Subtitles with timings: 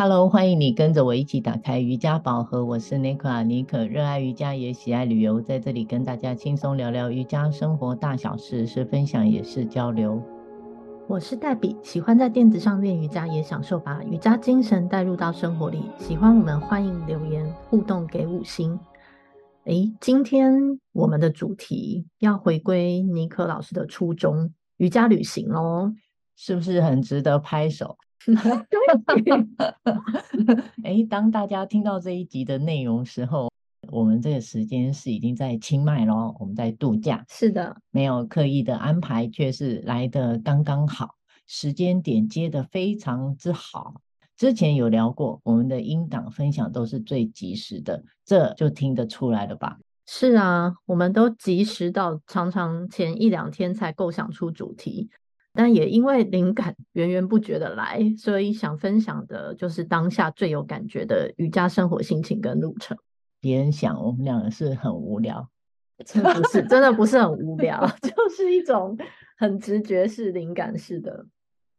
[0.00, 2.64] Hello，欢迎你跟着我一起打开瑜伽宝盒。
[2.64, 10.22] 我是 Nicola 妮可，热爱瑜伽也喜爱旅游，在这里跟大家轻松聊聊瑜伽生活大小事，是分享也是交流。
[11.08, 15.82] 我是黛比，喜欢在垫子上练瑜伽，也享受把瑜伽精神带入到生活里。
[15.98, 18.78] 喜欢我们，欢迎留言互动给五星。
[19.64, 25.92] 诶，今天我们的主题要回归妮可老师的初衷，瑜伽旅行哦，
[26.36, 27.96] 是不是很值得拍手？
[30.84, 33.50] 哎，当大家听到这一集的内容时候，
[33.90, 37.24] 我们这个时间是已经在清迈咯，我们在度假。
[37.28, 41.14] 是的，没有刻意的安排，却是来得刚刚好，
[41.46, 44.02] 时间点接得非常之好。
[44.36, 49.78] 之前有聊过，我们的音档分享都是最及时的，这就听得出来了吧？
[50.06, 55.10] 是啊，我们都及时到，常常前一两天才构想出主题。
[55.58, 62.96] 但也因为灵感源源不绝的来，所以想分享的就是当下最有感觉的瑜伽生活心情跟路程。
[63.40, 65.48] 别人想我们两个是很无聊，
[66.06, 68.96] 真的不是，真的不是很无聊， 就是一种
[69.36, 71.26] 很直觉式、灵感式的。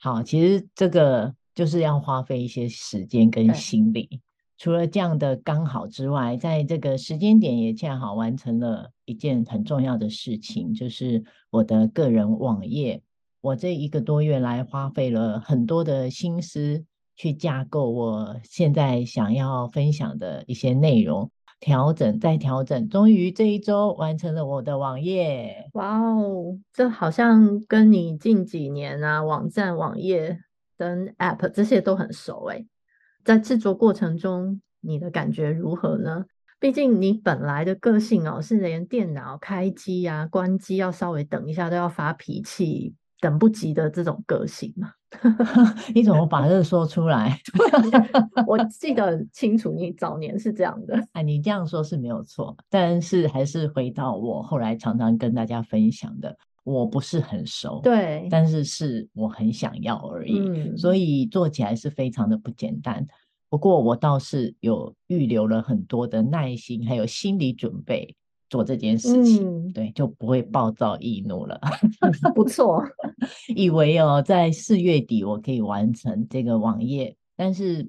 [0.00, 4.20] 好，其实这个就是要花费一些时间跟心力。
[4.56, 13.00] 除了这样的刚好之外，在这个时间点也恰好完成了一件很重要的事情，就是我的个人网页。
[13.40, 16.84] 我这一个多月来花费了很多的心思
[17.16, 25.68] 去架构我现在想要分享的一些内容，调整再调整，终于这一周完成了我的网页。
[25.74, 30.40] 哇哦，这好像跟你近几年啊网站、网页
[30.76, 32.66] 跟 App 这些都很熟诶。
[33.24, 36.24] 在制作过程中，你的感觉如何呢？
[36.60, 42.94] 毕竟你本来的个性哦，是连电脑开机啊、关机要稍微等一下都要发脾气。
[43.20, 44.92] 等不及的这种个性嘛？
[45.94, 47.40] 你怎么把这说出来？
[48.46, 51.02] 我记得很清楚，你早年是这样的。
[51.12, 63.06] 哎，你这样说是没有错，但是还是回到我后来常常跟大家分享的，我不是很熟，对，但是是我很想要而已，嗯，所以做起来是非常的不简单。
[63.50, 68.14] 不过我倒是有预留了很多的耐心，还有心理准备。
[68.48, 71.60] 做这件事情，嗯，对，就不会暴躁易怒了。
[72.34, 72.82] 不错，
[73.54, 77.88] 以为哦，在四月底我可以完成这个网页，但是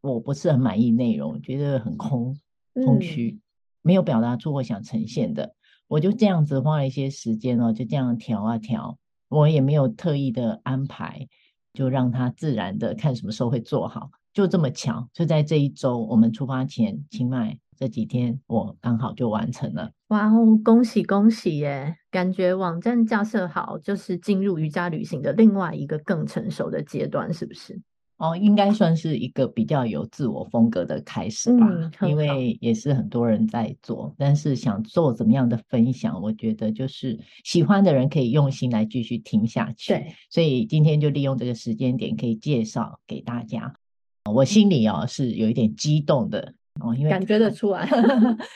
[0.00, 2.36] 我不是很满意内容，觉得很空
[2.84, 3.40] 空虚，嗯，
[3.82, 5.54] 没有表达出我想呈现的。
[5.88, 11.28] 我就这样子花了一些时间哦，就这样调啊调，我也没有特意的安排，
[11.72, 17.58] 就让它自然的看什么时候会做好，就这么巧，就在这一周我们出发前，清迈。
[17.78, 21.96] 这几天我刚好就完成了，哇哦，恭喜恭喜耶！
[22.10, 27.80] 感觉网站架设好，就是进入瑜伽旅行的另外一个更成熟的阶段，是不是？
[28.18, 39.92] 哦，应该算是一个比较有自我风格的开始吧，嗯，因为也是很多人在做，但是想做怎么样的分享，我觉得就是喜欢的人可以用心来继续听下去。
[39.92, 43.74] 对，所以今天就利用这个时间点，可以介绍给大家。
[44.32, 46.54] 我心里哦是有一点激动的。
[46.86, 47.88] 哦，因为感觉得出来，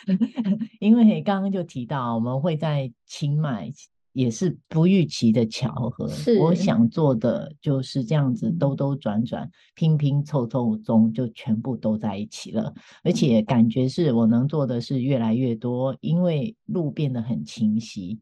[0.81, 3.71] 因为刚刚就提到我们会在清迈，
[4.13, 6.09] 也是不预期的巧合。
[6.09, 12.75] 是，我想做的就是这样子兜兜转转、拼拼凑凑中，就全部都在一起了。
[13.05, 18.19] 而且感觉是我能做的是越来越多，因为路变得很清晰。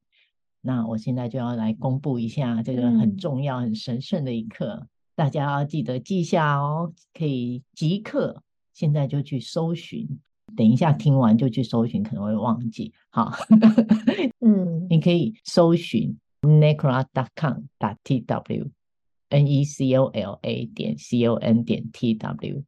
[0.61, 8.43] 那我现在就要来公布一下这个很重要、很神圣的一刻，大家要记得记下哦，可以即刻。
[8.79, 10.07] 现在就去搜寻，
[10.57, 12.93] 等一下听完就去搜寻，可能会忘记。
[13.11, 13.33] 好，
[14.39, 22.15] 嗯， 你可以搜寻 Necola.com 打 tw，n e c o l a 点 c o n 点 t
[22.15, 22.63] w，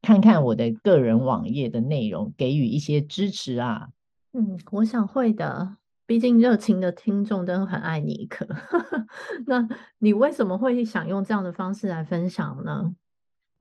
[0.00, 3.88] 看看我的个人网页的内容，给予一些支持啊。
[4.34, 5.76] 嗯，我想会的，
[6.06, 8.46] 毕竟热情的听众都很爱妮可。
[9.48, 9.68] 那
[9.98, 12.94] 你为什么会想用这样的方式来分享呢？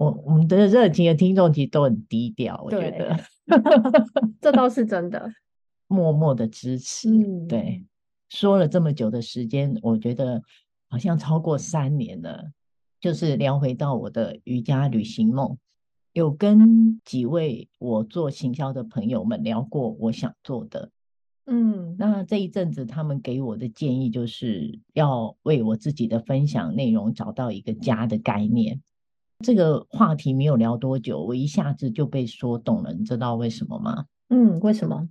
[0.01, 3.15] 我我们的热情的听众其实都很低调，我觉得
[4.42, 5.31] 这倒是真的，
[5.86, 7.07] 默默的支持。
[7.07, 7.86] 嗯，对，
[8.27, 10.42] 说了这么久的时间，我觉得
[10.89, 12.50] 好像超过三年了。
[13.00, 15.57] 就是聊回到我的瑜伽旅行梦，
[16.13, 20.89] 有跟几位我做行销的朋友们聊过我想做的。
[21.45, 28.81] 嗯，那这一阵子他们给我的建议就是要为我自己的分享内容找到一个家的概念。
[29.41, 32.93] 这个话题没有聊多久，我一下子就被说动了。
[32.93, 34.05] 你知道为什么吗？
[34.29, 35.09] 嗯，为什么？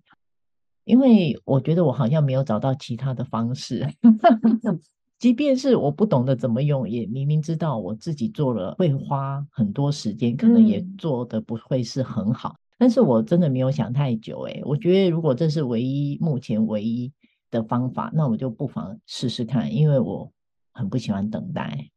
[0.85, 3.87] 因为我觉得我好像没有找到其他的方式。
[5.19, 12.49] 即便是我不懂得怎么用，也明明知道我自己做了会花很多时间，可能也做的不会是很好。
[12.49, 17.13] 嗯、但是我真的没有想太久，诶，我觉得如果这是唯一目前唯一
[17.51, 20.33] 的方法，那我就不妨试试看，因为我
[20.73, 21.91] 很不喜欢等待，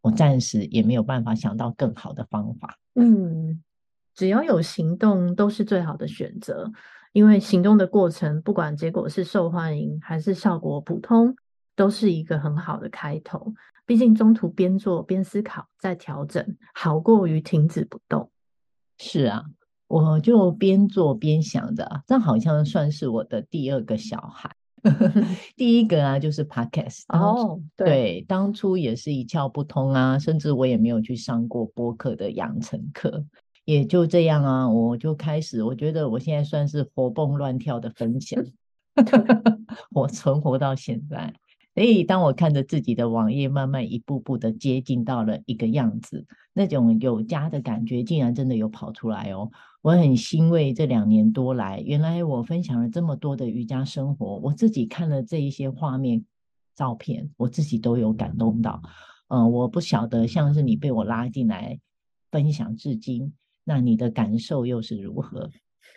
[0.00, 2.78] 我暂时也没有办法想到更好的方法。
[2.94, 3.62] 嗯，
[4.14, 6.70] 只要有行动都是最好的选择，
[7.12, 11.36] 因为行动的过程，不管结果是受欢迎还是效果普通。
[11.76, 13.54] 都是一个很好的开头，
[13.86, 16.44] 毕竟中途边做边思考再调整，
[16.74, 18.32] 好过于停止不动。
[18.98, 19.44] 是啊，
[19.86, 24.50] 我就边做边想着，这好像算是我的第二个小孩。
[25.56, 33.24] 第一个啊，就是 Podcast 哦，对，当初也是一窍不通啊，甚至我也没有去上过播客的养成课，
[33.64, 38.44] 也就这样啊，我就开始，我觉得我现在算是活蹦乱跳的分享，
[39.92, 41.32] 我存活到现在。
[41.74, 46.26] 所以，当我看着自己的网页慢慢一步步的接近到了一个样子，
[46.58, 49.48] 那种有家的感觉竟然真的有跑出来哦！
[49.80, 56.24] 我很欣慰，这两年多来，原来我分享了这么多的瑜伽生活，我自己看了这一些画面、
[56.74, 58.82] 照片，我自己都有感动到。
[59.28, 61.78] 嗯、我不晓得，像是你被我拉进来
[62.32, 63.32] 分享至今，
[63.62, 65.48] 那你的感受又是如何？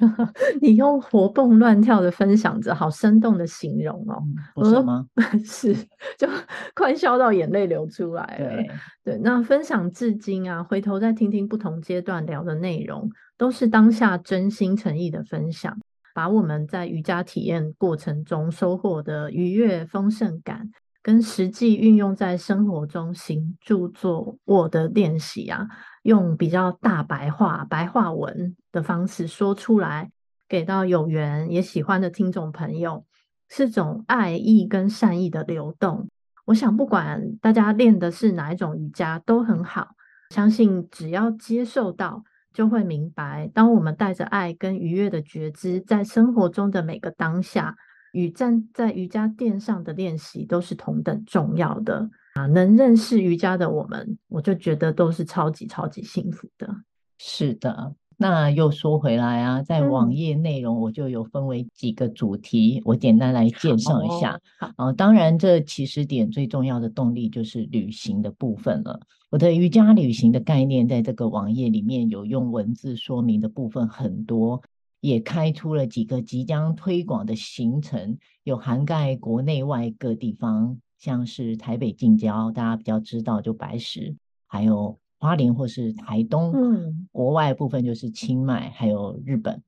[0.62, 4.24] 你用活蹦乱跳的分享着，好生动的形容哦，
[4.56, 5.06] 不是吗？
[5.46, 5.74] 是，
[6.18, 6.28] 就
[6.76, 8.50] 快笑到眼泪流出来了。
[8.56, 8.70] 对
[9.04, 15.78] 对，那分享至今啊，回头再听听不同阶段聊的内容，都是当下真心诚意的分享，
[16.14, 20.70] 把我们在瑜伽体验过程中收获的愉悦丰盛感，
[21.02, 25.68] 跟实际运用在生活中行著作我的练习啊。
[26.04, 30.10] 用比较大白话、白话文的方式说出来，
[30.50, 33.06] 给到有缘也喜欢的听众朋友，
[33.50, 36.10] 是种爱意跟善意的流动。
[36.46, 39.90] 我想，不管大家练的是哪一种瑜伽都很好，
[40.32, 47.76] 相信只要接受到，就会明白，当我们带着爱跟愉悦的觉知，在生活中的每个当下，
[48.12, 52.10] 与站在瑜伽垫上的练习都是同等重要的。
[52.34, 56.74] 啊，能认识瑜伽的我们，我就觉得都是超级超级幸福的。
[57.18, 64.40] 是的，那又说回来啊，在网页内容我就有分为几个主题，嗯、我简单来介绍一下。
[64.60, 69.00] 啊、哦，当然这起始点最重要的动力就是旅行的部分了。
[69.30, 74.62] 我的瑜伽旅行的概念，在这个网页里面有用文字说明的部分很多，
[75.02, 80.80] 也开出了几个即将推广的行程，有涵盖国内外各地方。
[80.98, 84.16] 像是台北近郊，大家比较知道就白石，
[84.46, 89.64] 还有花莲或是台东，嗯，国外部分就是清迈，还有日本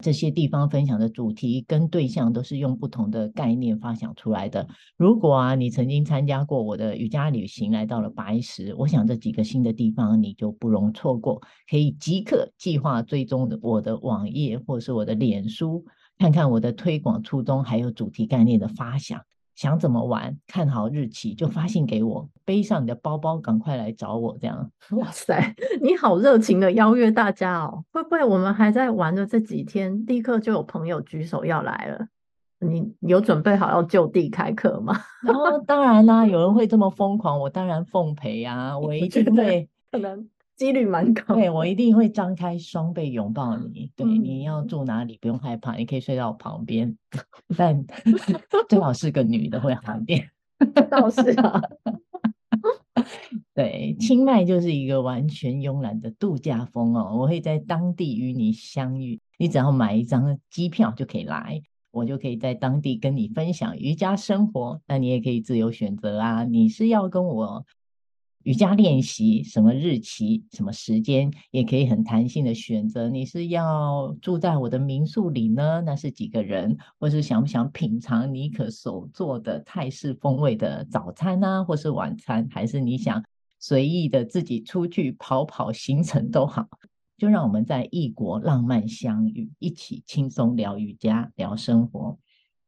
[0.00, 4.66] 这些地方分享的主题跟对象都是用不同的概念发想出来的。
[4.96, 15.84] 如果啊，你曾经参加过我的瑜伽旅行，来到了白石，我想这几个新的地方你就不容错过，可以即刻计划追踪我的网页或是我的脸书，
[16.18, 19.20] 看看我的推广初衷，还有主题概念的发想。
[19.60, 24.34] 想怎么玩，看好日期就发信给我，背上你的包包，赶快来找我。
[24.40, 27.84] 这样， 哇塞，你好热情的邀约大家哦！
[27.92, 32.06] 会不会我们还在玩的这几天，立刻就有朋友举手要来了？
[32.66, 34.98] 你有准备好要就地开课吗？
[35.22, 38.72] 然后当然啦、啊，有人会这么疯狂，我当然奉陪啊！
[38.80, 40.26] 我一定会，可能。
[40.60, 43.90] 几率蛮高，对，我一定会张开双臂拥抱你。
[43.96, 46.94] 对，你要住哪里不用害怕，你可以睡到我旁边，
[47.56, 47.82] 但
[48.68, 50.30] 最好是个女的会好一点。
[50.90, 51.62] 倒是啊，
[53.54, 57.16] 对，清迈就是一个完全慵懒的度假风哦。
[57.16, 64.78] 我会在当地与你相遇，你只要买一张机票就可以来，我就可以在当地跟你分享瑜伽生活。
[64.86, 67.64] 那你也可以自由选择啊，你是要跟我。
[68.44, 73.08] 瑜伽练习什么日期、什么时间，也可以很弹性的选择。
[73.10, 75.82] 你是要住在我的民宿里呢？
[75.84, 76.76] 那是几个人？
[76.98, 81.64] 或是想不想品尝尼可手做的泰式风味的早餐呢、啊？
[81.64, 82.48] 或是晚餐？
[82.50, 83.22] 还是你想
[83.58, 86.66] 随意的自己出去跑跑行程都好？
[87.18, 92.18] 就让我们在异国浪漫相遇，一起轻松聊瑜伽、聊生活，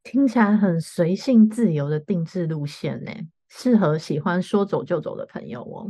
[0.04, 3.10] 听起来很随性自由的定制路线呢。
[3.54, 5.86] 适合喜欢说走就走的朋友哦。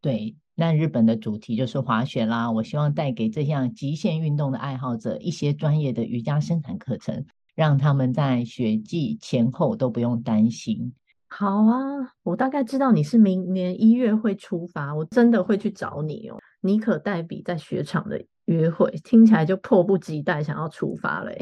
[0.00, 2.50] 对，那日本的主题就是滑雪啦。
[2.50, 7.26] 我希望带给这项极限运动的爱好者一些专业的瑜伽生产课程，
[7.56, 10.94] 让他们在雪季前后都不用担心。
[11.28, 16.38] 好啊，我大概知道你是明年一月会出发，我真的会去找你哦。
[16.60, 21.32] 尼可代笔在雪场的约会，听起来就迫不及待想要出发了。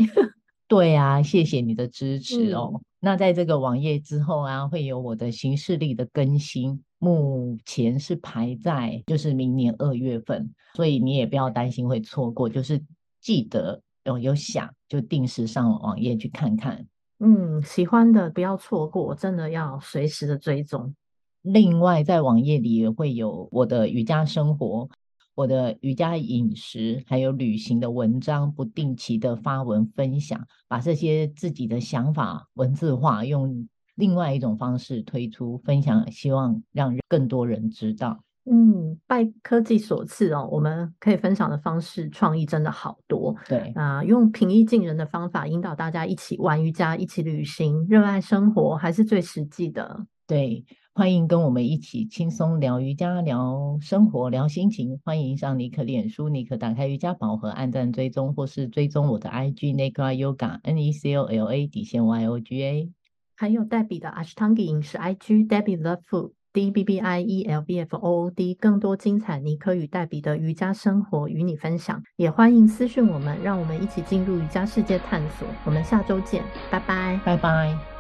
[0.69, 2.73] 对啊，谢谢你的支持哦。
[2.75, 12.85] 嗯、那在这个网页之后啊，会有我的行事历的更新，目前是排在就是明年二月份，所以你也不要担心会错过，就是
[13.21, 16.87] 记得有有想就定时上网页去看看。
[17.19, 20.95] 嗯，喜欢的不要错过，真的要随时的追踪。
[21.41, 24.89] 另外，在网页里也会有我的瑜伽生活。
[25.39, 38.19] 我的瑜伽饮食，还有旅行的文章，不定期的发文分享，把这些自己的想法文字化，用另外一种方式推出分享，希望让更多人知道。
[38.51, 43.33] 嗯，拜科技所赐哦，我们可以分享的方式创意真的好多。
[43.47, 50.05] 对啊，呃，用平易近人的方法引导大家一起玩瑜伽，一起旅行，热爱生活，还是最实际的。
[50.27, 50.65] 对。
[50.99, 54.99] 欢迎跟我们一起轻松聊瑜伽、聊生活、聊心情。
[55.05, 62.91] 欢迎上尼可脸书，尼可打开瑜伽宝盒，按赞追踪，或是追踪我的 IG Necla Yoga N E C O L A 底线 Y O G A。
[63.37, 68.25] 还有黛比的 Ashtangi 饮食 IG Debbie Love Food D B B I E L B F O
[68.25, 72.03] O D 更多精彩尼可与黛比的瑜伽生活与你分享。
[72.17, 75.47] 也欢迎私讯我们，让我们一起进入瑜伽世界探索。
[75.65, 77.98] 我们下周见，拜拜，拜拜。